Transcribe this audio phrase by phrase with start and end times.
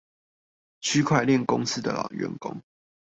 [0.79, 2.63] 區塊鏈公司的員工